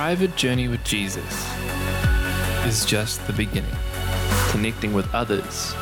[0.00, 1.46] private journey with Jesus
[2.64, 3.76] is just the beginning.
[4.48, 5.74] Connecting with others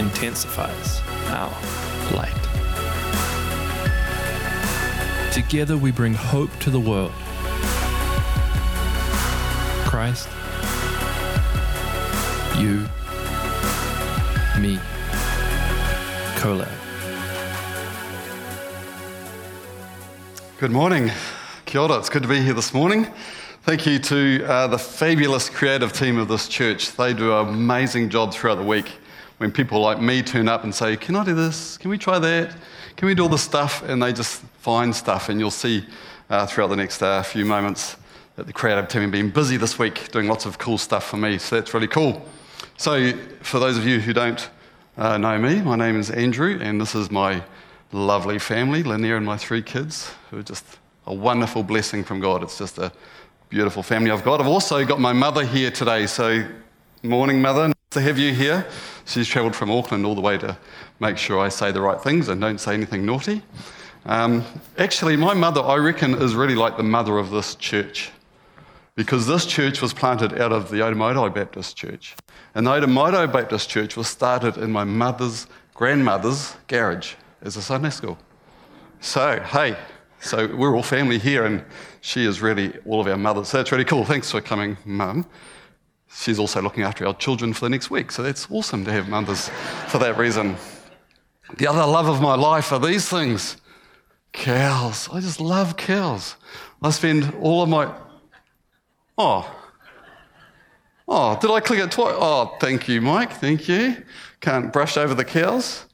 [0.00, 1.52] intensifies our
[2.12, 2.42] light.
[5.32, 7.12] Together we bring hope to the world.
[9.86, 10.28] Christ,
[12.58, 12.80] you,
[14.60, 14.80] me,
[16.34, 16.68] collab.
[20.58, 21.12] Good morning.
[21.72, 21.96] Kia ora.
[21.96, 23.06] It's good to be here this morning.
[23.62, 26.92] Thank you to uh, the fabulous creative team of this church.
[26.92, 28.88] They do an amazing job throughout the week.
[29.38, 31.78] When people like me turn up and say, Can I do this?
[31.78, 32.54] Can we try that?
[32.96, 33.82] Can we do all this stuff?
[33.88, 35.30] And they just find stuff.
[35.30, 35.86] And you'll see
[36.28, 37.96] uh, throughout the next uh, few moments
[38.36, 41.16] that the creative team have been busy this week doing lots of cool stuff for
[41.16, 41.38] me.
[41.38, 42.22] So that's really cool.
[42.76, 44.50] So, for those of you who don't
[44.98, 47.42] uh, know me, my name is Andrew, and this is my
[47.92, 50.66] lovely family, Lanier and my three kids, who are just
[51.06, 52.42] a wonderful blessing from God.
[52.42, 52.92] It's just a
[53.48, 54.40] beautiful family I've got.
[54.40, 56.06] I've also got my mother here today.
[56.06, 56.46] So,
[57.02, 57.68] morning, mother.
[57.68, 58.66] Nice to have you here.
[59.04, 60.56] She's travelled from Auckland all the way to
[61.00, 63.42] make sure I say the right things and don't say anything naughty.
[64.06, 64.44] Um,
[64.78, 68.10] actually, my mother, I reckon, is really like the mother of this church
[68.94, 72.14] because this church was planted out of the Otumoetai Baptist Church.
[72.54, 77.90] And the Otumoetai Baptist Church was started in my mother's grandmother's garage as a Sunday
[77.90, 78.18] school.
[79.00, 79.76] So, hey,
[80.22, 81.64] so we're all family here, and
[82.00, 83.48] she is really all of our mothers.
[83.48, 84.04] So that's really cool.
[84.04, 85.26] Thanks for coming, Mum.
[86.14, 89.08] She's also looking after our children for the next week, so that's awesome to have
[89.08, 89.50] mothers
[89.88, 90.56] for that reason.
[91.56, 93.56] The other love of my life are these things
[94.32, 95.08] cows.
[95.12, 96.36] I just love cows.
[96.80, 97.92] I spend all of my.
[99.18, 99.58] Oh.
[101.08, 102.14] Oh, did I click it twice?
[102.16, 103.32] Oh, thank you, Mike.
[103.32, 104.02] Thank you.
[104.40, 105.84] Can't brush over the cows.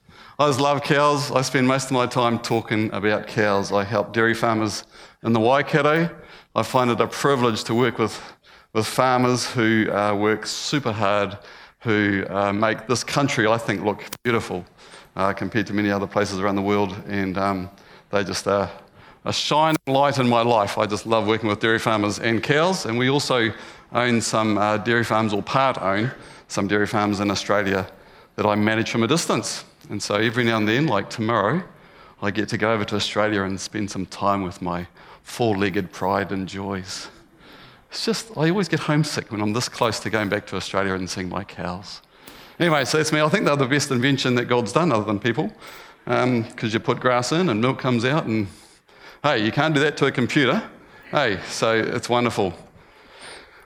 [0.41, 1.33] I just love cows.
[1.33, 3.73] I spend most of my time talking about cows.
[3.73, 4.85] I help dairy farmers
[5.25, 6.09] in the Waikato.
[6.55, 8.23] I find it a privilege to work with,
[8.73, 11.37] with farmers who uh, work super hard,
[11.81, 14.65] who uh, make this country, I think, look beautiful
[15.17, 16.95] uh, compared to many other places around the world.
[17.09, 17.69] And um,
[18.11, 18.71] they just are
[19.25, 20.79] a shining light in my life.
[20.79, 22.87] I just love working with dairy farmers and cows.
[22.87, 23.53] And we also
[23.91, 26.13] own some uh, dairy farms, or part own
[26.47, 27.91] some dairy farms in Australia
[28.37, 29.65] that I manage from a distance.
[29.91, 31.63] And so every now and then, like tomorrow,
[32.21, 34.87] I get to go over to Australia and spend some time with my
[35.23, 37.09] four legged pride and joys.
[37.91, 40.95] It's just, I always get homesick when I'm this close to going back to Australia
[40.95, 42.03] and seeing my cows.
[42.61, 43.21] Anyway, so that's me.
[43.21, 45.53] I think they're the best invention that God's done other than people.
[46.05, 48.49] Because um, you put grass in and milk comes out, and
[49.23, 50.63] hey, you can't do that to a computer.
[51.11, 52.55] Hey, so it's wonderful.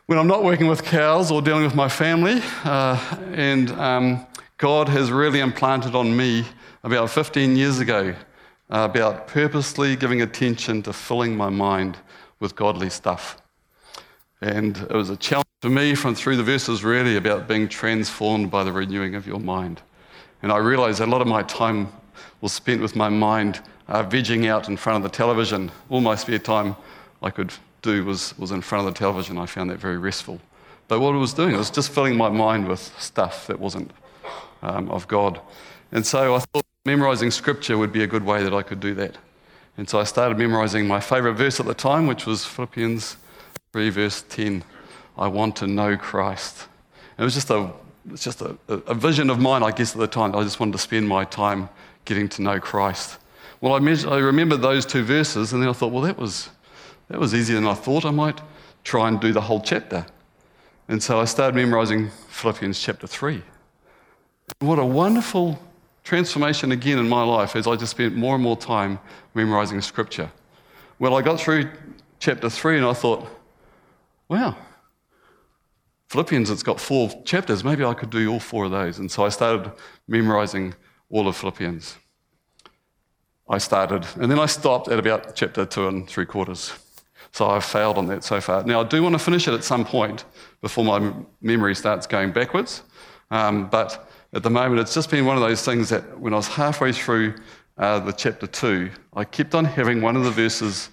[0.06, 2.98] When I'm not working with cows or dealing with my family, uh,
[3.32, 4.26] and um,
[4.62, 6.44] God has really implanted on me
[6.84, 8.14] about 15 years ago
[8.70, 11.96] about purposely giving attention to filling my mind
[12.38, 13.42] with godly stuff.
[14.40, 18.52] And it was a challenge for me from through the verses really about being transformed
[18.52, 19.82] by the renewing of your mind.
[20.42, 21.88] And I realized a lot of my time
[22.40, 25.72] was spent with my mind uh, vegging out in front of the television.
[25.90, 26.76] All my spare time
[27.20, 27.52] I could
[27.82, 29.38] do was, was in front of the television.
[29.38, 30.40] I found that very restful.
[30.86, 33.90] But what I was doing was just filling my mind with stuff that wasn't
[34.62, 35.40] um, of God.
[35.90, 38.94] And so I thought memorizing scripture would be a good way that I could do
[38.94, 39.18] that.
[39.76, 43.16] And so I started memorizing my favorite verse at the time, which was Philippians
[43.72, 44.64] 3, verse 10.
[45.16, 46.66] I want to know Christ.
[47.16, 47.72] And it was just a
[48.10, 50.34] it's just a, a, vision of mine, I guess, at the time.
[50.34, 51.68] I just wanted to spend my time
[52.04, 53.18] getting to know Christ.
[53.60, 56.50] Well, I, measured, I remembered those two verses, and then I thought, well, that was,
[57.08, 58.04] that was easier than I thought.
[58.04, 58.40] I might
[58.82, 60.04] try and do the whole chapter.
[60.88, 63.40] And so I started memorizing Philippians chapter 3.
[64.62, 65.58] What a wonderful
[66.04, 69.00] transformation again in my life as I just spent more and more time
[69.34, 70.30] memorizing scripture.
[71.00, 71.68] Well, I got through
[72.20, 73.26] chapter 3 and I thought,
[74.28, 74.56] wow,
[76.10, 77.64] Philippians, it's got four chapters.
[77.64, 79.00] Maybe I could do all four of those.
[79.00, 79.72] And so I started
[80.06, 80.74] memorizing
[81.10, 81.96] all of Philippians.
[83.50, 86.72] I started, and then I stopped at about chapter two and three quarters.
[87.32, 88.62] So I've failed on that so far.
[88.62, 90.24] Now, I do want to finish it at some point
[90.60, 92.82] before my memory starts going backwards.
[93.32, 96.36] Um, but at the moment, it's just been one of those things that when I
[96.36, 97.34] was halfway through
[97.76, 100.88] uh, the chapter two, I kept on having one of the verses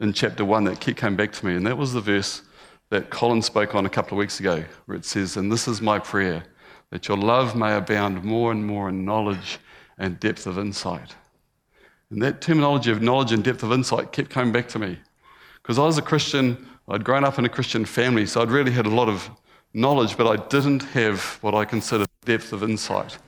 [0.00, 2.42] in chapter one that kept coming back to me, and that was the verse
[2.90, 5.80] that Colin spoke on a couple of weeks ago, where it says, And this is
[5.80, 6.44] my prayer,
[6.90, 9.58] that your love may abound more and more in knowledge
[9.96, 11.14] and depth of insight.
[12.10, 14.98] And that terminology of knowledge and depth of insight kept coming back to me.
[15.62, 18.72] Because I was a Christian, I'd grown up in a Christian family, so I'd really
[18.72, 19.30] had a lot of
[19.72, 23.18] knowledge, but I didn't have what I considered depth of insight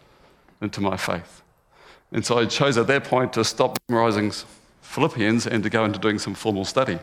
[0.61, 1.43] into my faith.
[2.13, 4.33] And so I chose at that point to stop memorizing
[4.83, 6.99] Philippians and to go into doing some formal study.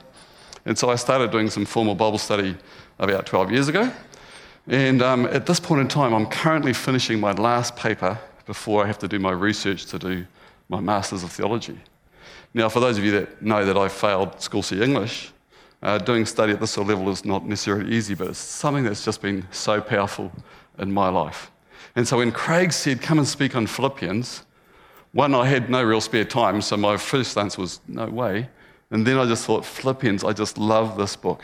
[0.65, 2.55] And so I started doing some formal Bible study
[2.99, 3.91] about 12 years ago.
[4.67, 8.87] And um, at this point in time, I'm currently finishing my last paper before I
[8.87, 10.25] have to do my research to do
[10.69, 11.79] my Masters of Theology.
[12.53, 15.31] Now, for those of you that know that I failed School C English,
[15.81, 18.83] uh, doing study at this sort of level is not necessarily easy, but it's something
[18.83, 20.31] that's just been so powerful
[20.77, 21.49] in my life.
[21.95, 24.43] And so when Craig said, Come and speak on Philippians,
[25.13, 28.49] one, I had no real spare time, so my first answer was, No way.
[28.91, 31.43] And then I just thought, Philippians, I just love this book.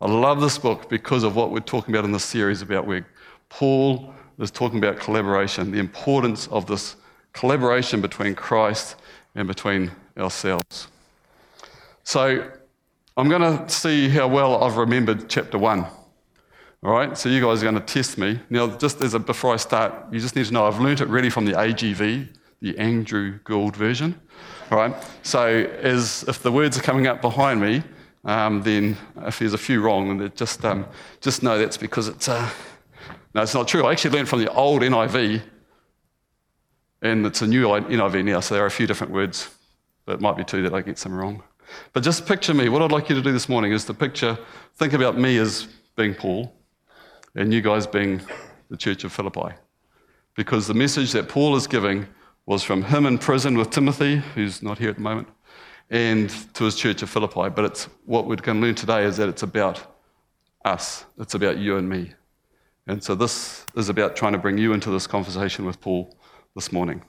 [0.00, 3.06] I love this book because of what we're talking about in this series about where
[3.48, 6.96] Paul is talking about collaboration, the importance of this
[7.32, 8.96] collaboration between Christ
[9.34, 10.88] and between ourselves.
[12.02, 12.50] So
[13.16, 15.86] I'm going to see how well I've remembered chapter one.
[16.84, 18.38] All right, so you guys are going to test me.
[18.50, 21.08] Now, just as a, before I start, you just need to know I've learned it
[21.08, 22.28] really from the AGV,
[22.60, 24.20] the Andrew Gould version.
[24.70, 27.82] All right, so as if the words are coming up behind me,
[28.26, 30.84] um, then if there's a few wrong, then just, um,
[31.22, 32.50] just know that's because it's, uh,
[33.34, 33.86] no, it's not true.
[33.86, 35.40] I actually learned from the old NIV,
[37.00, 39.48] and it's a new NIV now, so there are a few different words,
[40.04, 41.42] but it might be two that I get some wrong.
[41.94, 42.68] But just picture me.
[42.68, 44.36] What I'd like you to do this morning is to picture,
[44.74, 45.66] think about me as
[45.96, 46.52] being Paul,
[47.34, 48.20] and you guys being
[48.70, 49.54] the church of Philippi.
[50.34, 52.06] Because the message that Paul is giving
[52.46, 55.28] was from him in prison with Timothy, who's not here at the moment,
[55.90, 57.48] and to his church of Philippi.
[57.48, 59.84] But it's what we're going to learn today is that it's about
[60.64, 61.04] us.
[61.18, 62.12] It's about you and me.
[62.86, 66.14] And so this is about trying to bring you into this conversation with Paul
[66.54, 67.02] this morning.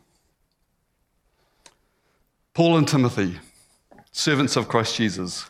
[2.53, 3.37] Paul and Timothy,
[4.11, 5.49] servants of Christ Jesus,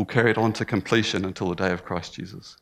[0.00, 2.56] will carry it on to completion until the day of Christ Jesus.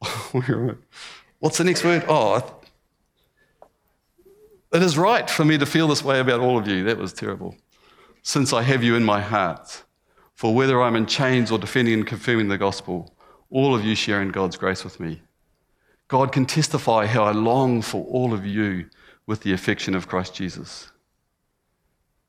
[1.40, 2.04] What's the next word?
[2.06, 2.60] Oh,
[4.72, 6.84] it is right for me to feel this way about all of you.
[6.84, 7.56] That was terrible.
[8.22, 9.82] Since I have you in my heart.
[10.34, 13.12] For whether I'm in chains or defending and confirming the gospel,
[13.50, 15.20] all of you share in God's grace with me.
[16.06, 18.88] God can testify how I long for all of you
[19.26, 20.92] with the affection of Christ Jesus.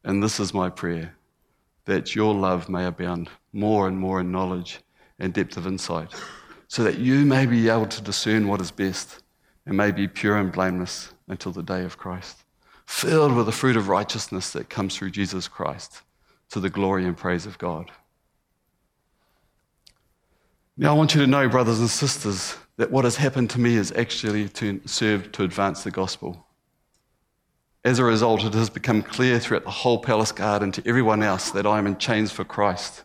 [0.06, 1.16] And this is my prayer
[1.86, 4.80] that your love may abound more and more in knowledge
[5.20, 6.14] and depth of insight,
[6.68, 9.22] so that you may be able to discern what is best
[9.66, 12.44] and may be pure and blameless until the day of Christ,
[12.86, 16.02] filled with the fruit of righteousness that comes through Jesus Christ
[16.50, 17.92] to the glory and praise of God.
[20.78, 23.76] Now, I want you to know, brothers and sisters, that what has happened to me
[23.76, 26.46] has actually to serve to advance the gospel.
[27.86, 31.22] As a result, it has become clear throughout the whole palace guard and to everyone
[31.22, 33.04] else that I am in chains for Christ.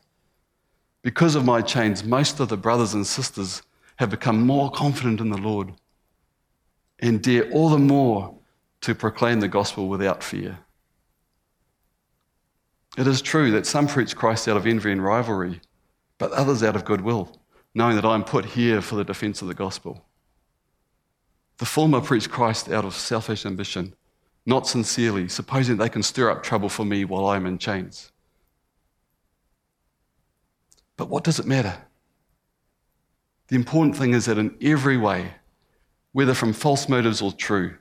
[1.02, 3.60] Because of my chains, most of the brothers and sisters
[3.96, 5.74] have become more confident in the Lord
[6.98, 8.38] and dare all the more
[8.80, 10.58] to proclaim the gospel without fear.
[12.96, 15.60] It is true that some preach Christ out of envy and rivalry,
[16.16, 17.38] but others out of goodwill,
[17.74, 20.06] knowing that I am put here for the defense of the gospel.
[21.58, 23.94] The former preach Christ out of selfish ambition,
[24.46, 28.10] not sincerely, supposing they can stir up trouble for me while I am in chains.
[30.96, 31.78] But what does it matter?
[33.48, 35.32] The important thing is that in every way,
[36.12, 37.76] whether from false motives or true,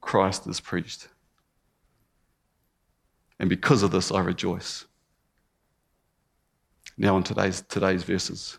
[0.00, 1.08] Christ is preached.
[3.38, 4.84] And because of this, I rejoice.
[6.96, 8.58] Now, in today's, today's verses.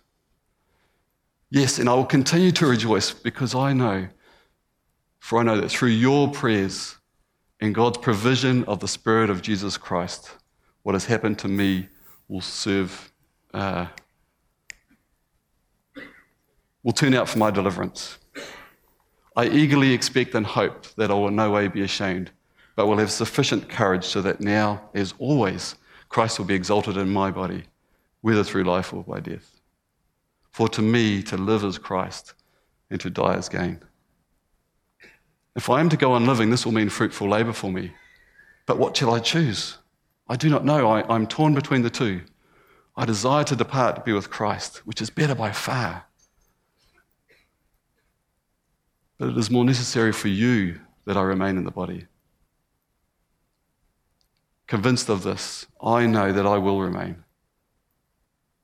[1.50, 4.08] Yes, and I will continue to rejoice because I know,
[5.20, 6.99] for I know that through your prayers
[7.60, 10.32] and God's provision of the Spirit of Jesus Christ,
[10.84, 11.90] what has happened to me
[12.28, 13.12] will serve,
[13.54, 13.88] uh,
[16.84, 18.18] will turn out for my deliverance.
[19.36, 22.32] I eagerly expect and hope that I will in no way be ashamed,
[22.76, 25.76] but will have sufficient courage so that now, as always,
[26.08, 27.64] Christ will be exalted in my body,
[28.22, 29.60] whether through life or by death.
[30.52, 32.34] For to me, to live is Christ,
[32.90, 33.82] and to die is gain.
[35.56, 37.94] If I am to go on living, this will mean fruitful labor for me.
[38.66, 39.78] But what shall I choose?
[40.28, 40.88] I do not know.
[40.88, 42.22] I, am torn between the two.
[42.96, 46.06] I desire to depart to be with Christ, which is better by far.
[49.20, 52.08] but it is more necessary for you that I remain in the body.
[54.66, 57.24] convinced of this, I know that I will remain,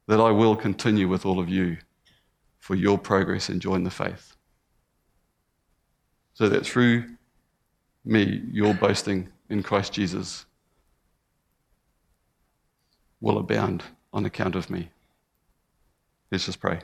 [0.07, 1.77] that I will continue with all of you
[2.59, 4.34] for your progress and join the faith.
[6.35, 7.05] So that through
[8.03, 10.45] me, your boasting in Christ Jesus
[13.19, 14.89] will abound on account of me.
[16.31, 16.81] Let's just pray.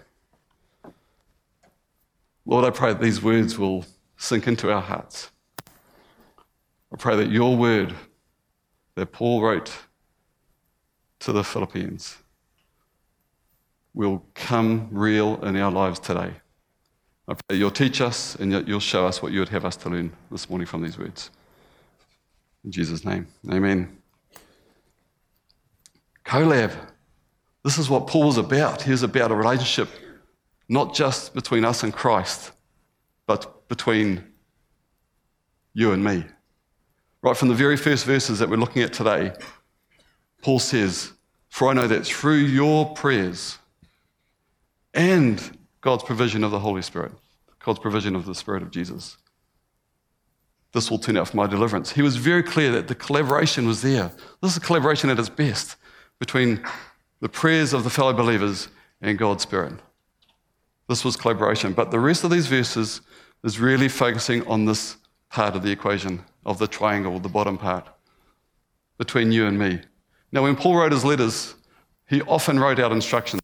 [2.46, 3.86] Lord, I pray that these words will
[4.17, 5.29] sink into our hearts.
[6.91, 7.93] I pray that your word
[8.96, 9.72] that Paul wrote
[11.20, 12.17] to the Philippians
[13.93, 16.40] will come real in our lives today.
[17.50, 20.50] You'll teach us and you'll show us what you would have us to learn this
[20.50, 21.29] morning from these words.
[22.63, 23.97] In Jesus' name, amen.
[26.25, 26.73] Collab.
[27.63, 28.81] This is what Paul was about.
[28.81, 29.89] He's about a relationship
[30.67, 32.53] not just between us and Christ,
[33.25, 34.23] but between
[35.73, 36.23] you and me.
[37.21, 39.33] Right from the very first verses that we're looking at today,
[40.41, 41.11] Paul says,
[41.50, 43.57] For I know that through your prayers
[44.93, 47.11] and God's provision of the Holy Spirit,
[47.63, 49.17] God's provision of the Spirit of Jesus,
[50.73, 51.91] this will turn out for my deliverance.
[51.91, 54.11] He was very clear that the collaboration was there.
[54.41, 55.75] This is collaboration at its best
[56.19, 56.63] between
[57.19, 58.69] the prayers of the fellow believers
[59.01, 59.73] and God's Spirit.
[60.87, 61.73] This was collaboration.
[61.73, 63.01] But the rest of these verses
[63.43, 64.97] is really focusing on this
[65.29, 67.87] part of the equation of the triangle, the bottom part,
[68.97, 69.79] between you and me.
[70.31, 71.55] Now, when Paul wrote his letters,
[72.07, 73.41] he often wrote out instructions.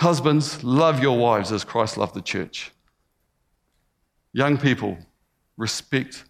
[0.00, 2.72] Husbands, love your wives as Christ loved the church.
[4.32, 4.96] Young people,
[5.58, 6.24] respect,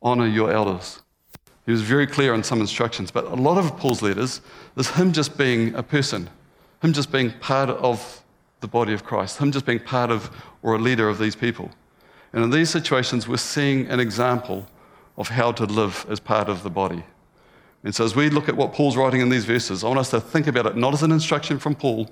[0.00, 1.02] honor your elders.
[1.64, 4.40] He was very clear on some instructions, but a lot of Paul's letters
[4.76, 6.30] is him just being a person,
[6.80, 8.22] him just being part of
[8.60, 10.30] the body of Christ, him just being part of
[10.62, 11.72] or a leader of these people.
[12.32, 14.64] And in these situations, we're seeing an example
[15.16, 17.02] of how to live as part of the body.
[17.82, 20.10] And so, as we look at what Paul's writing in these verses, I want us
[20.10, 22.08] to think about it not as an instruction from Paul,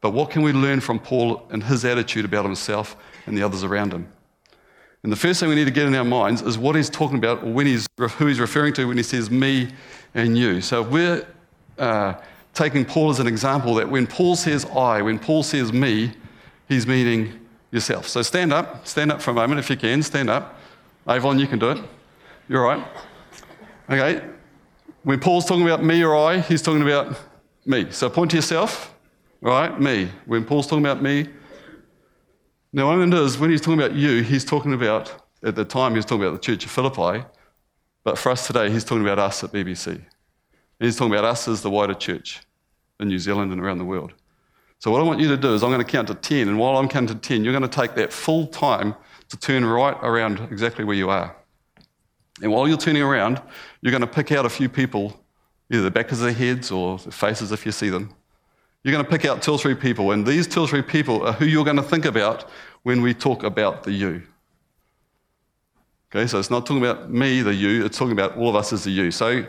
[0.00, 2.96] but what can we learn from Paul and his attitude about himself
[3.28, 4.08] and the others around him.
[5.04, 7.18] And the first thing we need to get in our minds is what he's talking
[7.18, 9.68] about, or when he's, who he's referring to when he says me
[10.14, 10.60] and you.
[10.60, 11.26] So if we're
[11.78, 12.14] uh,
[12.52, 16.12] taking Paul as an example, that when Paul says I, when Paul says me,
[16.68, 18.08] he's meaning yourself.
[18.08, 20.58] So stand up, stand up for a moment if you can, stand up.
[21.08, 21.78] Avon, you can do it.
[22.48, 22.86] You're all right.
[23.88, 24.26] Okay.
[25.04, 27.18] When Paul's talking about me or I, he's talking about
[27.64, 27.86] me.
[27.90, 28.94] So point to yourself,
[29.40, 29.80] right?
[29.80, 30.08] Me.
[30.26, 31.28] When Paul's talking about me,
[32.70, 35.92] now, what I is when he's talking about you, he's talking about, at the time,
[35.92, 37.24] he was talking about the church of Philippi,
[38.04, 39.86] but for us today, he's talking about us at BBC.
[39.86, 40.04] And
[40.78, 42.42] he's talking about us as the wider church
[43.00, 44.12] in New Zealand and around the world.
[44.80, 46.58] So, what I want you to do is I'm going to count to 10, and
[46.58, 48.94] while I'm counting to 10, you're going to take that full time
[49.30, 51.34] to turn right around exactly where you are.
[52.42, 53.40] And while you're turning around,
[53.80, 55.18] you're going to pick out a few people,
[55.72, 58.14] either the back of their heads or their faces if you see them,
[58.82, 61.26] you're going to pick out two or three people, and these two or three people
[61.26, 62.48] are who you're going to think about
[62.82, 64.22] when we talk about the you.
[66.10, 68.72] Okay, so it's not talking about me, the you, it's talking about all of us
[68.72, 69.10] as the you.
[69.10, 69.44] So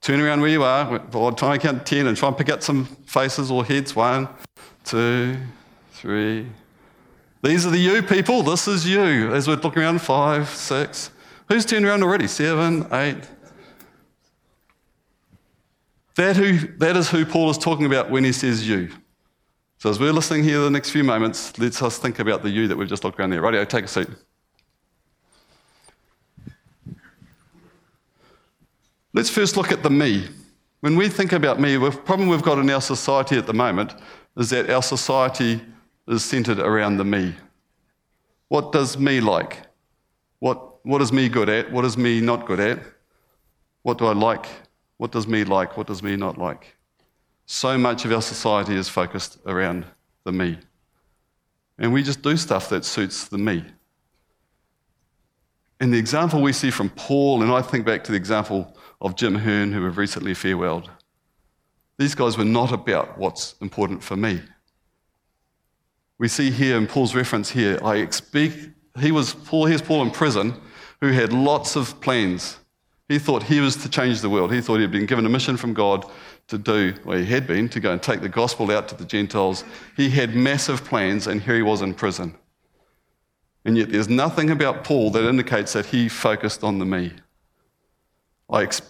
[0.00, 2.62] turn around where you are, I'll try and count 10 and try and pick out
[2.62, 3.96] some faces or heads.
[3.96, 4.28] One,
[4.84, 5.36] two,
[5.92, 6.46] three.
[7.42, 8.42] These are the you people.
[8.42, 9.34] This is you.
[9.34, 11.10] As we're looking around, five, six.
[11.48, 12.26] Who's turned around already?
[12.26, 13.24] Seven, eight,
[16.20, 18.90] that, who, that is who Paul is talking about when he says you.
[19.78, 22.68] So as we're listening here the next few moments, let's us think about the you
[22.68, 23.40] that we've just looked around there.
[23.40, 24.08] Radio, take a seat.
[29.14, 30.28] Let's first look at the me.
[30.80, 33.94] When we think about me, the problem we've got in our society at the moment
[34.36, 35.62] is that our society
[36.06, 37.34] is centered around the me.
[38.48, 39.62] What does me like?
[40.40, 41.72] What, what is me good at?
[41.72, 42.78] What is me not good at?
[43.82, 44.46] What do I like?
[45.00, 45.78] What does me like?
[45.78, 46.76] What does me not like?
[47.46, 49.86] So much of our society is focused around
[50.24, 50.58] the me.
[51.78, 53.64] And we just do stuff that suits the me.
[55.80, 59.16] And the example we see from Paul, and I think back to the example of
[59.16, 60.90] Jim Hearn, who we've recently farewelled.
[61.96, 64.42] These guys were not about what's important for me.
[66.18, 70.10] We see here in Paul's reference here, I expect, he was Paul, here's Paul in
[70.10, 70.60] prison,
[71.00, 72.58] who had lots of plans
[73.10, 74.52] he thought he was to change the world.
[74.52, 76.08] He thought he had been given a mission from God
[76.46, 79.04] to do, well, he had been, to go and take the gospel out to the
[79.04, 79.64] Gentiles.
[79.96, 82.36] He had massive plans, and here he was in prison.
[83.64, 87.12] And yet, there's nothing about Paul that indicates that he focused on the me.
[88.48, 88.80] I ex-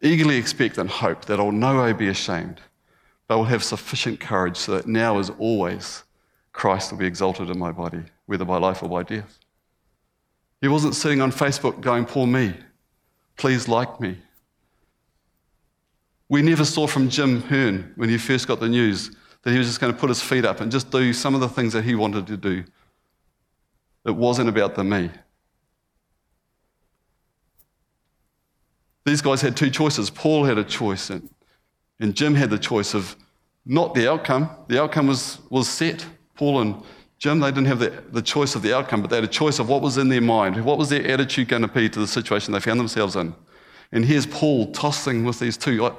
[0.00, 2.60] eagerly expect and hope that I'll no way be ashamed,
[3.26, 6.04] but will have sufficient courage so that now, as always,
[6.52, 9.40] Christ will be exalted in my body, whether by life or by death.
[10.60, 12.54] He wasn't sitting on Facebook going, Poor me.
[13.36, 14.18] Please like me.
[16.28, 19.10] We never saw from Jim Hearn when he first got the news
[19.42, 21.40] that he was just going to put his feet up and just do some of
[21.40, 22.64] the things that he wanted to do.
[24.06, 25.10] It wasn't about the me.
[29.04, 30.08] These guys had two choices.
[30.08, 31.28] Paul had a choice, and,
[32.00, 33.16] and Jim had the choice of
[33.66, 34.48] not the outcome.
[34.68, 36.06] The outcome was, was set.
[36.34, 36.82] Paul and
[37.24, 39.58] Jim, they didn't have the, the choice of the outcome, but they had a choice
[39.58, 40.62] of what was in their mind.
[40.62, 43.34] What was their attitude going to be to the situation they found themselves in?
[43.92, 45.90] And here's Paul tossing with these two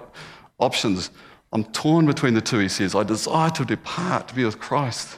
[0.60, 1.10] options.
[1.52, 2.94] I'm torn between the two, he says.
[2.94, 5.18] I desire to depart to be with Christ,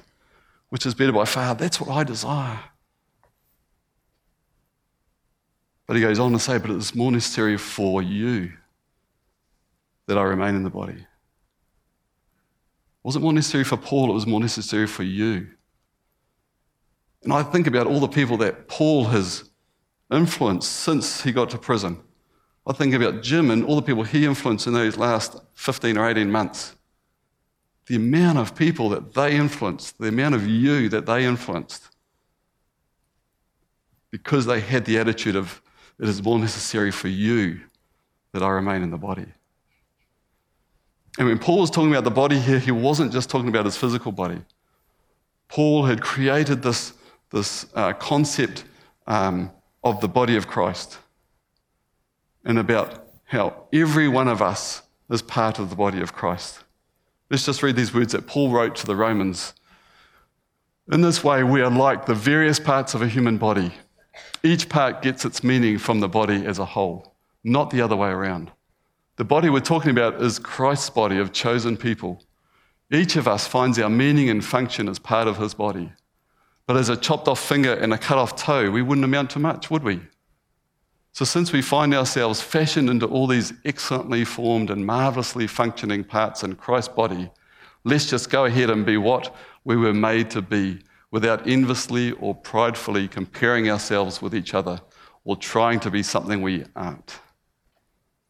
[0.70, 1.56] which is better by far.
[1.56, 2.62] That's what I desire.
[5.88, 8.54] But he goes on to say, But it is more necessary for you
[10.06, 10.94] that I remain in the body.
[10.94, 11.04] It
[13.04, 15.48] wasn't more necessary for Paul, it was more necessary for you.
[17.24, 19.50] And I think about all the people that Paul has
[20.12, 22.00] influenced since he got to prison.
[22.66, 26.10] I think about Jim and all the people he influenced in those last 15 or
[26.10, 26.76] 18 months.
[27.88, 31.84] The amount of people that they influenced, the amount of you that they influenced,
[34.12, 35.62] because they had the attitude of,
[36.00, 37.62] it is more necessary for you
[38.34, 39.26] that I remain in the body.
[41.18, 43.78] And when Paul was talking about the body here, he wasn't just talking about his
[43.78, 44.42] physical body.
[45.48, 46.94] Paul had created this,
[47.32, 48.64] this uh, concept
[49.06, 49.52] um,
[49.84, 50.98] of the body of Christ
[52.46, 56.64] and about how every one of us is part of the body of Christ.
[57.30, 59.54] Let's just read these words that Paul wrote to the Romans.
[60.92, 63.74] In this way, we are like the various parts of a human body.
[64.44, 68.10] Each part gets its meaning from the body as a whole, not the other way
[68.10, 68.52] around.
[69.18, 72.24] The body we're talking about is Christ's body of chosen people.
[72.92, 75.92] Each of us finds our meaning and function as part of his body.
[76.68, 79.40] But as a chopped off finger and a cut off toe, we wouldn't amount to
[79.40, 80.02] much, would we?
[81.14, 86.44] So, since we find ourselves fashioned into all these excellently formed and marvelously functioning parts
[86.44, 87.32] in Christ's body,
[87.84, 92.36] let's just go ahead and be what we were made to be without enviously or
[92.36, 94.80] pridefully comparing ourselves with each other
[95.24, 97.20] or trying to be something we aren't.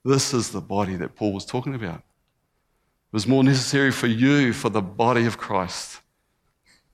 [0.06, 1.98] This is the body that Paul was talking about.
[1.98, 6.00] It was more necessary for you, for the body of Christ,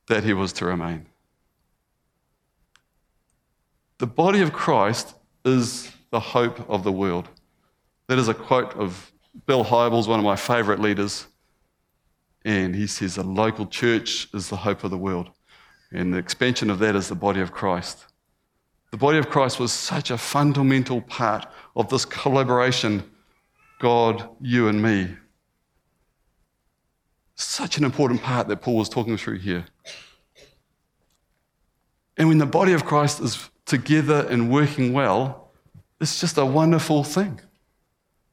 [0.07, 1.05] that he was to remain.
[4.03, 7.29] The body of Christ is the hope of the world.
[8.09, 9.13] That is a quote of
[9.45, 11.25] Bill Hybels, one of my favorite leaders.
[12.43, 15.29] And he says, A local church is the hope of the world.
[15.93, 18.05] And the expansion of that is the body of Christ.
[18.91, 23.09] The body of Christ was such a fundamental part of this collaboration
[23.79, 25.15] God, you, and me.
[27.35, 29.63] Such an important part that Paul was talking through here.
[32.17, 35.51] And when the body of Christ is together and working well,
[35.99, 37.41] it's just a wonderful thing.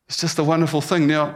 [0.09, 1.07] It's just a wonderful thing.
[1.07, 1.27] Now,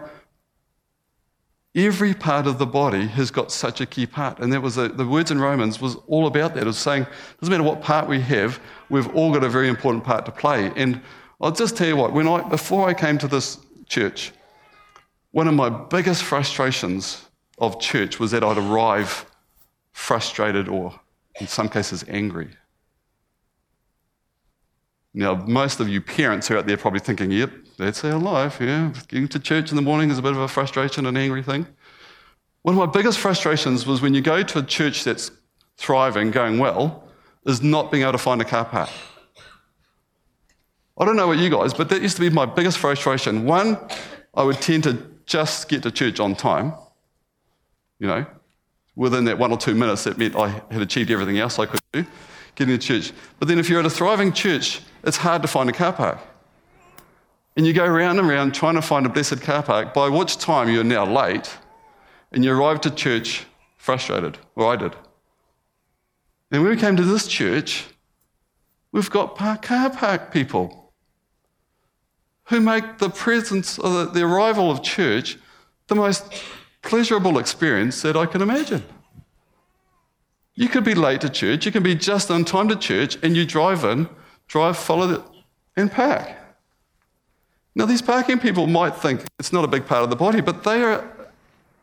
[1.76, 4.38] Every part of the body has got such a key part.
[4.38, 6.62] And that was a, the words in Romans was all about that.
[6.62, 9.68] It was saying, it doesn't matter what part we have, we've all got a very
[9.68, 10.70] important part to play.
[10.76, 11.00] And
[11.40, 14.30] I'll just tell you what, when I, before I came to this church,
[15.32, 17.26] one of my biggest frustrations
[17.58, 19.26] of church was that I'd arrive
[19.90, 20.94] frustrated or,
[21.40, 22.50] in some cases, angry.
[25.14, 28.92] Now, most of you parents are out there probably thinking, yep, that's our life, yeah.
[29.06, 31.68] Getting to church in the morning is a bit of a frustration and angry thing.
[32.62, 35.30] One of my biggest frustrations was when you go to a church that's
[35.76, 37.04] thriving, going well,
[37.46, 38.90] is not being able to find a car park.
[40.98, 43.44] I don't know about you guys, but that used to be my biggest frustration.
[43.44, 43.78] One,
[44.34, 46.72] I would tend to just get to church on time.
[48.00, 48.26] You know,
[48.96, 51.80] within that one or two minutes, that meant I had achieved everything else I could
[51.92, 52.04] do
[52.54, 53.12] getting to church.
[53.38, 56.18] But then if you're at a thriving church, it's hard to find a car park.
[57.56, 60.38] And you go round and round trying to find a blessed car park, by which
[60.38, 61.56] time you're now late
[62.32, 64.96] and you arrive to church frustrated, or I did.
[66.50, 67.86] And when we came to this church,
[68.92, 70.92] we've got park, car park people
[72.44, 75.38] who make the presence or the, the arrival of church
[75.86, 76.42] the most
[76.82, 78.84] pleasurable experience that I can imagine.
[80.54, 83.36] You could be late to church, you can be just on time to church, and
[83.36, 84.08] you drive in,
[84.46, 85.24] drive, follow,
[85.76, 86.28] and park.
[87.74, 90.62] Now, these parking people might think it's not a big part of the body, but
[90.62, 91.04] they are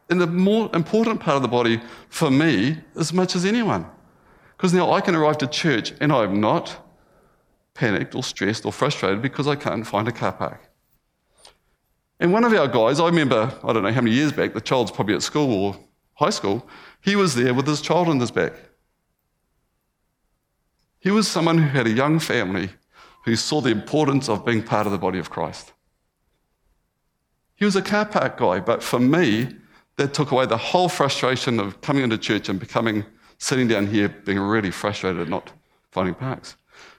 [0.10, 3.86] in the more important part of the body for me as much as anyone.
[4.56, 6.78] Because now I can arrive to church and I'm not
[7.74, 10.70] panicked or stressed or frustrated because I can't find a car park.
[12.20, 14.62] And one of our guys, I remember, I don't know how many years back, the
[14.62, 15.80] child's probably at school or
[16.14, 16.68] high school,
[17.02, 18.54] he was there with his child on his back.
[21.02, 22.70] He was someone who had a young family
[23.26, 25.74] who saw the importance of being part of the body of Christ.
[27.56, 29.50] He was a car park guy, but for me,
[29.98, 33.04] that took away the whole frustration of coming into church and becoming,
[33.40, 35.52] sitting down here, being really frustrated at not
[35.92, 36.56] finding parks.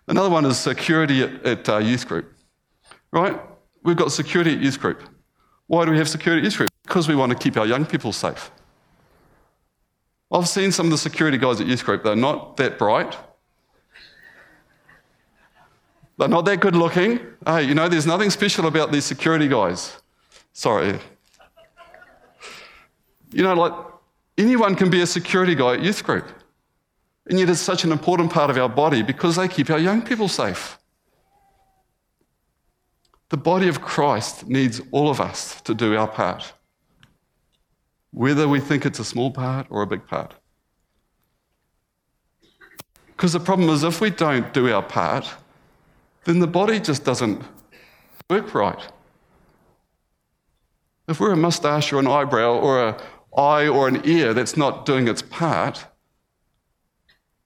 [0.09, 2.33] Another one is security at, at uh, youth group,
[3.12, 3.41] right?
[3.85, 5.03] We've got security at youth group.
[5.69, 6.71] Why do we have security at youth group?
[6.83, 8.51] Because we want to keep our young people safe.
[10.31, 13.17] I've seen some of the security guys at youth group, they're not that bright.
[16.18, 17.20] They're not that good looking.
[17.46, 19.96] Hey, you know, there's nothing special about these security guys.
[20.53, 20.98] Sorry.
[23.31, 23.72] You know, like
[24.37, 26.29] anyone can be a security guy at youth group.
[27.27, 30.03] And yet it's such an important part of our body because they keep our young
[30.03, 30.79] people safe.
[33.31, 36.53] The body of Christ needs all of us to do our part,
[38.11, 40.35] whether we think it's a small part or a big part.
[43.07, 45.33] Because the problem is, if we don't do our part,
[46.25, 47.43] then the body just doesn't
[48.31, 48.81] work right.
[51.09, 52.95] If we're a mustache or an eyebrow or an
[53.37, 55.87] eye or an ear that's not doing its part,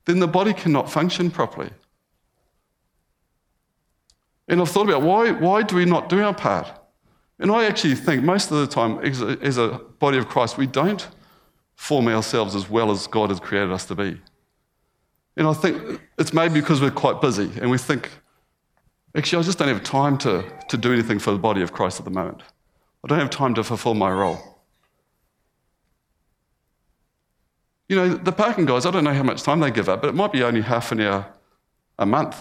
[0.04, 1.70] then the body cannot function properly.
[4.48, 6.70] And I've thought about why, why do we not do our part?
[7.38, 10.56] And I actually think most of the time, as a, as a body of Christ,
[10.56, 11.06] we don't
[11.74, 14.20] form ourselves as well as God has created us to be.
[15.36, 18.10] And I think it's maybe because we're quite busy and we think,
[19.16, 21.98] actually, I just don't have time to, to do anything for the body of Christ
[21.98, 22.42] at the moment.
[23.04, 24.56] I don't have time to fulfill my role.
[27.88, 30.08] You know, the parking guys, I don't know how much time they give up, but
[30.08, 31.26] it might be only half an hour
[31.98, 32.36] a month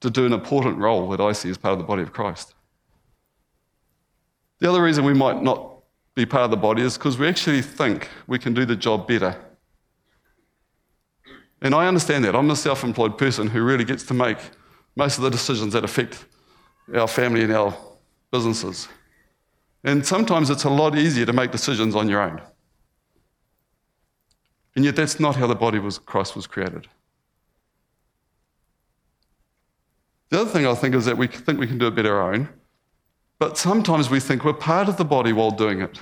[0.00, 2.54] to do an important role that I see as part of the body of Christ.
[4.60, 5.82] The other reason we might not
[6.14, 9.06] be part of the body is because we actually think we can do the job
[9.06, 9.36] better.
[11.60, 12.34] And I understand that.
[12.34, 14.38] I'm a self employed person who really gets to make
[14.96, 16.26] most of the decisions that affect
[16.94, 17.76] our family and our
[18.30, 18.88] businesses.
[19.82, 22.40] And sometimes it's a lot easier to make decisions on your own.
[24.76, 26.88] And yet, that's not how the body of Christ was created.
[30.30, 32.34] The other thing I think is that we think we can do it better our
[32.34, 32.48] own,
[33.38, 36.00] but sometimes we think we're part of the body while doing it.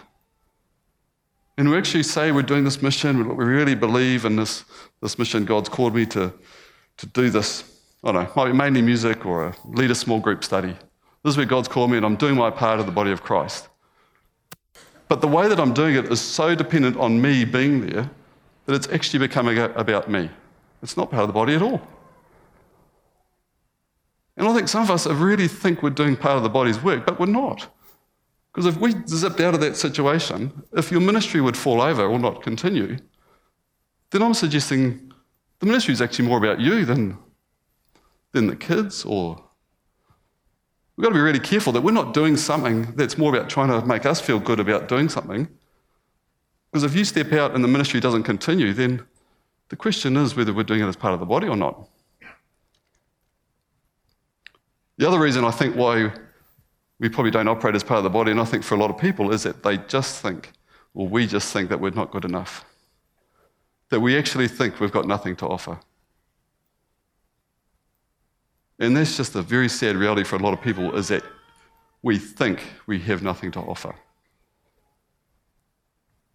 [1.58, 4.64] And we actually say we're doing this mission, we really believe in this,
[5.02, 5.44] this mission.
[5.44, 6.32] God's called me to,
[6.96, 7.71] to do this.
[8.04, 10.76] I don't know, might be mainly music or a, lead a small group study.
[11.22, 13.22] This is where God's called me, and I'm doing my part of the body of
[13.22, 13.68] Christ.
[15.08, 18.10] But the way that I'm doing it is so dependent on me being there
[18.66, 20.30] that it's actually becoming about me.
[20.82, 21.80] It's not part of the body at all.
[24.36, 27.06] And I think some of us really think we're doing part of the body's work,
[27.06, 27.68] but we're not.
[28.52, 32.18] Because if we zipped out of that situation, if your ministry would fall over or
[32.18, 32.96] not continue,
[34.10, 35.12] then I'm suggesting
[35.58, 37.18] the ministry is actually more about you than,
[38.32, 39.44] than the kids or
[40.94, 43.68] We've got to be really careful that we're not doing something that's more about trying
[43.68, 45.48] to make us feel good about doing something
[46.72, 49.04] because if you step out and the ministry doesn't continue, then
[49.68, 51.88] the question is whether we're doing it as part of the body or not.
[54.96, 56.12] The other reason I think why
[56.98, 58.90] we probably don't operate as part of the body, and I think for a lot
[58.90, 60.52] of people, is that they just think,
[60.94, 62.64] or we just think that we're not good enough.
[63.90, 65.78] That we actually think we've got nothing to offer.
[68.78, 71.22] And that's just a very sad reality for a lot of people is that
[72.02, 73.94] we think we have nothing to offer.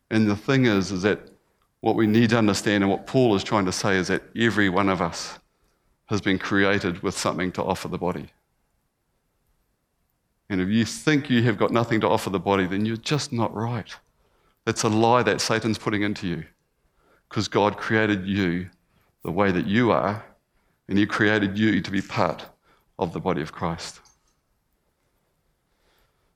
[0.09, 1.19] And the thing is, is that
[1.81, 4.69] what we need to understand and what Paul is trying to say is that every
[4.69, 5.39] one of us
[6.07, 8.29] has been created with something to offer the body.
[10.49, 13.33] And if you think you have got nothing to offer the body, then you're just
[13.33, 13.93] not right.
[14.65, 16.45] It's a lie that Satan's putting into you.
[17.27, 18.69] Because God created you
[19.23, 20.23] the way that you are,
[20.87, 22.45] and He created you to be part
[22.99, 23.99] of the body of Christ.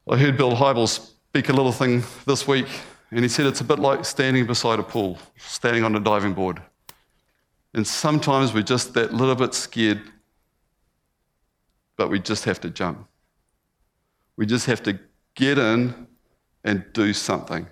[0.09, 2.67] I heard Bill Hybels speak a little thing this week
[3.11, 6.33] and he said it's a bit like standing beside a pool, standing on a diving
[6.33, 6.61] board.
[7.73, 10.01] And sometimes we're just that little bit scared,
[11.97, 13.07] but we just have to jump.
[14.37, 14.97] We just have to
[15.35, 16.07] get in
[16.63, 17.67] and do something.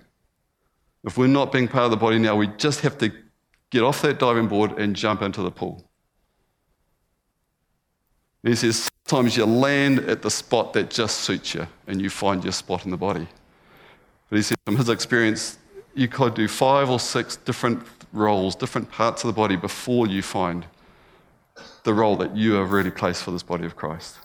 [1.04, 3.10] If we're not being part of the body now, we just have to
[3.70, 5.89] get off that diving board and jump into the pool.
[8.42, 12.42] He says, sometimes you land at the spot that just suits you and you find
[12.42, 13.26] your spot in the body.
[14.28, 15.58] But he says, from his experience,
[15.94, 20.22] you could do five or six different roles, different parts of the body before you
[20.22, 20.64] find
[21.82, 24.16] the role that you are really placed for this body of Christ.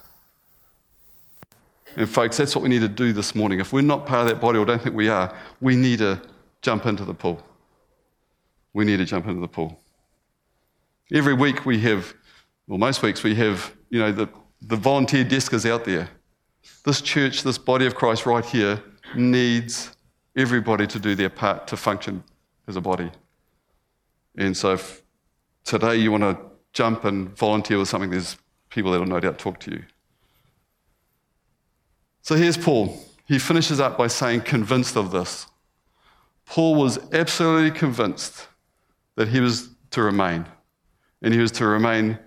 [1.98, 3.60] And folks, that's what we need to do this morning.
[3.60, 6.22] If we're not part of that body or don't think we are, we need to
[6.62, 7.42] jump into the pool.
[8.74, 9.80] We need to jump into the pool.
[11.14, 12.14] Every week we have,
[12.68, 14.28] well, most weeks we have, you know, the,
[14.62, 16.10] the volunteer desk is out there.
[16.84, 18.82] This church, this body of Christ right here,
[19.16, 19.96] needs
[20.36, 22.24] everybody to do their part to function
[22.68, 23.12] as a body.
[24.38, 25.02] And so if
[25.64, 26.38] today you want to
[26.74, 28.38] jump and volunteer with something, there's
[28.70, 29.84] people that will no doubt talk to you.
[32.22, 33.00] So here's Paul.
[33.26, 35.48] He finishes up by saying, convinced of this.
[36.46, 38.48] Paul was absolutely convinced
[39.16, 40.46] that he was to remain,
[41.22, 42.20] and he was to remain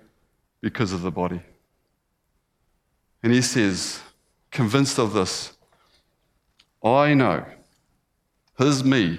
[0.60, 1.40] because of the body.
[3.22, 4.00] And he says,
[4.50, 5.56] convinced of this,
[6.84, 7.44] I know,
[8.58, 9.18] his me,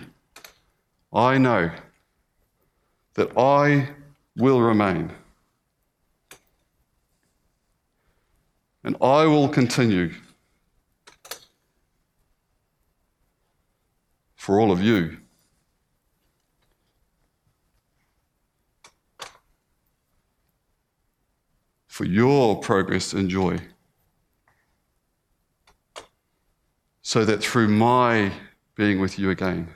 [1.11, 1.71] I know
[3.15, 3.89] that I
[4.37, 5.11] will remain.
[8.83, 10.13] And I will continue
[14.35, 15.17] for all of you.
[21.99, 23.59] For your progress and joy.
[27.01, 28.31] So that through my
[28.75, 29.67] being with you again,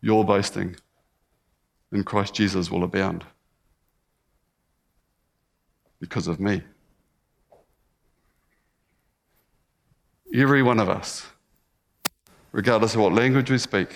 [0.00, 0.74] your boasting
[1.92, 3.24] in Christ Jesus will abound
[6.00, 6.62] because of me.
[10.34, 11.24] Every one of us,
[12.50, 13.94] regardless of what language we speak,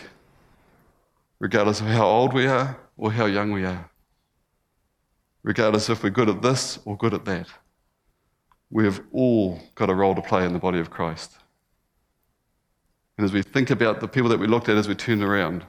[1.40, 3.90] regardless of how old we are or how young we are,
[5.42, 7.48] regardless if we're good at this or good at that,
[8.68, 11.38] we have all got a role to play in the body of Christ.
[13.16, 15.64] And as we think about the people that we looked at as we turned around,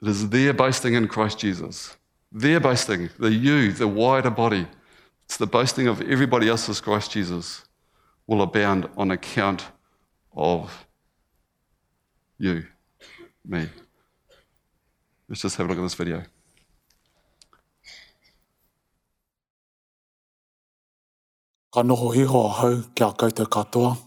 [0.00, 1.98] it is their boasting in Christ Jesus.
[2.32, 4.66] Their boasting, the you, the wider body.
[5.26, 7.66] It's the boasting of everybody else's Christ Jesus
[8.26, 9.66] will abound on account
[10.34, 10.86] of
[12.38, 12.64] you,
[13.44, 13.68] me.
[15.29, 16.21] Let's just have a look at this video.
[21.73, 23.97] Ka noho hiho hau ki a koutou katoa.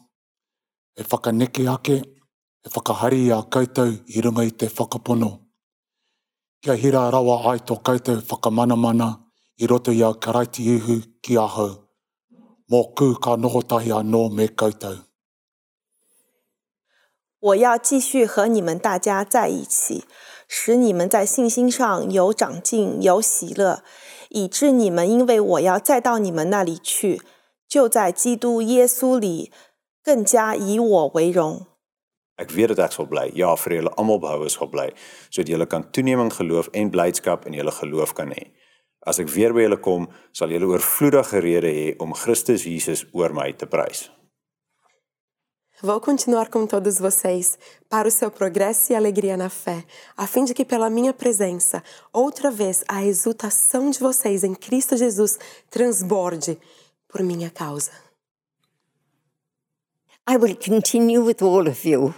[0.97, 1.97] E whakaneke ake,
[2.67, 5.31] e whakahari a koutou i runga i te whakapono.
[6.63, 9.11] Kia hira rawa ai tō koutou whakamanamana
[9.59, 11.73] i roto i a karaiti ihu ki a hau.
[12.71, 15.09] Mō kū ka noho tahi anō me koutou.
[17.41, 20.05] 我要继续和你们大家在一起，
[20.53, 23.83] 使你们在信心上有长进，有喜乐，
[24.29, 27.21] 以致你们因为我要再到你们那里去，
[27.69, 29.53] 就在基督耶稣里
[30.03, 31.67] 更加以我为荣。
[32.39, 33.33] Ek weet dat ek sal bly.
[33.35, 34.93] Ja, vir julle almal behoue sal bly,
[35.27, 38.53] sodat julle kan toeneming geloof en blydskap in julle geloof kan hê.
[39.03, 43.35] As ek weer by julle kom, sal julle oorvloedige rede hê om Christus Jesus oor
[43.35, 44.07] my te prys.
[45.86, 49.84] Vou continuar com todos vocês para o seu progresso e alegria na fé,
[50.16, 54.96] a fim de que, pela minha presença, outra vez a exultação de vocês em Cristo
[54.96, 55.38] Jesus
[55.70, 56.58] transborde
[57.10, 57.92] por minha causa.
[60.26, 62.16] I will continue with all of you.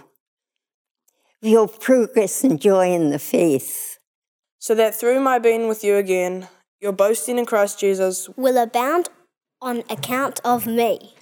[1.42, 3.98] Your progress and joy in the faith.
[4.60, 6.48] so that through my being with you again,
[6.80, 9.08] your boasting in Christ Jesus will abound
[9.60, 11.16] on account of me.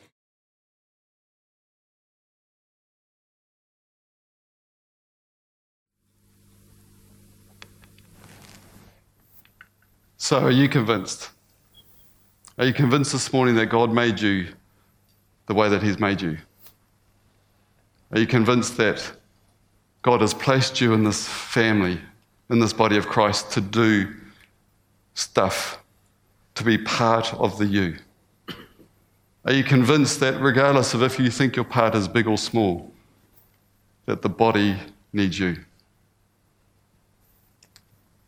[10.25, 11.29] So, are you convinced?
[12.57, 14.47] Are you convinced this morning that God made you
[15.49, 16.39] the way that He's made you?
[18.11, 19.13] Are you convinced that
[20.01, 22.01] God has placed you in this family,
[22.49, 24.15] in this body of Christ, to do
[25.13, 25.85] stuff,
[26.55, 27.99] to be part of the you?
[29.45, 32.91] Are you convinced that regardless of if you think your part is big or small,
[34.07, 34.79] that the body
[35.13, 35.59] needs you?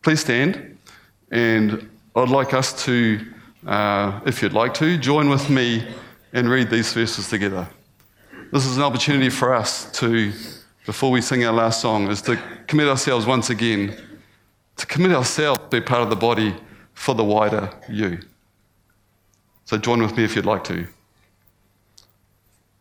[0.03, 0.76] Please stand,
[1.31, 3.21] and I'd like us to,
[3.67, 5.87] uh, if you'd like to, join with me
[6.33, 7.69] and read these verses together.
[8.53, 10.33] This is an opportunity for us to,
[10.85, 12.37] before we sing our last song, is to
[12.67, 13.97] commit ourselves once again,
[14.77, 16.55] to commit ourselves to be part of the body
[16.95, 18.21] for the wider you.
[19.65, 20.87] So join with me if you'd like to.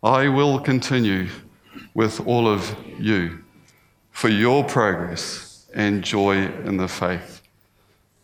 [0.04, 1.30] I will continue
[1.96, 3.44] with all of you
[4.12, 7.35] for your progress and joy in the faith,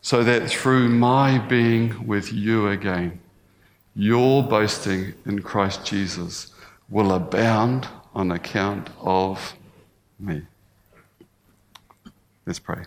[0.01, 3.19] so that through my being with you again,
[3.95, 6.53] your boasting in Christ Jesus
[6.89, 9.55] will abound on account of
[10.19, 10.41] me.
[12.45, 12.83] Let's pray.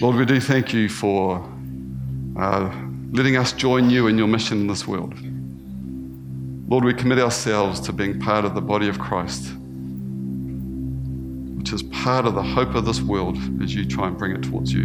[0.00, 1.42] Lord, we do thank you for
[2.38, 2.70] uh,
[3.12, 5.14] letting us join you in your mission in this world.
[6.68, 9.54] Lord, we commit ourselves to being part of the body of Christ,
[11.66, 14.40] which is part of the hope of this world as you try and bring it
[14.40, 14.84] towards you.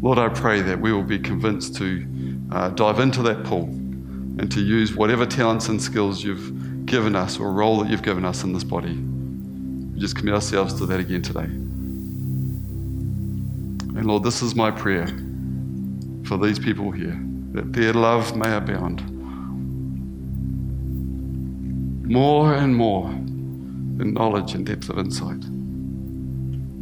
[0.00, 2.06] Lord, I pray that we will be convinced to
[2.50, 7.38] uh, dive into that pool and to use whatever talents and skills you've given us
[7.38, 8.94] or role that you've given us in this body.
[8.94, 11.50] We just commit ourselves to that again today.
[13.98, 15.06] And Lord, this is my prayer
[16.24, 17.20] for these people here
[17.52, 19.02] that their love may abound
[22.10, 23.14] more and more
[24.00, 25.42] in knowledge and depth of insight,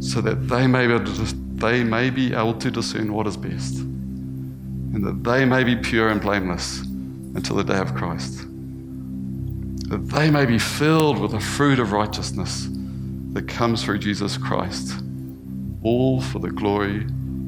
[0.02, 3.36] so that they may be able to, they may be able to discern what is
[3.36, 6.80] best, and that they may be pure and blameless
[7.34, 8.46] until the day of Christ.
[9.88, 12.68] That they may be filled with the fruit of righteousness
[13.32, 15.02] that comes through Jesus Christ,
[15.82, 17.00] all for the glory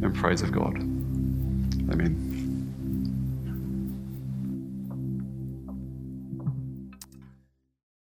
[0.02, 0.76] and praise of God.
[1.90, 2.33] Amen.